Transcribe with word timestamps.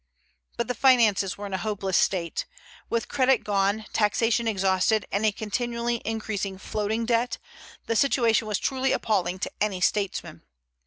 But 0.57 0.67
the 0.67 0.73
finances 0.73 1.37
were 1.37 1.45
in 1.45 1.53
a 1.53 1.59
hopeless 1.59 1.95
state. 1.95 2.45
With 2.89 3.07
credit 3.07 3.43
gone, 3.43 3.85
taxation 3.93 4.47
exhausted, 4.47 5.05
and 5.11 5.27
a 5.27 5.31
continually 5.31 6.01
increasing 6.03 6.57
floating 6.57 7.05
debt, 7.05 7.37
the 7.85 7.95
situation 7.95 8.47
was 8.47 8.57
truly 8.57 8.93
appalling 8.93 9.37
to 9.37 9.51
any 9.61 9.79
statesman. 9.79 10.41